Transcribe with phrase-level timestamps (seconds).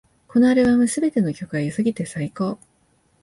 [0.27, 2.57] このアルバム、すべての曲が良すぎて最高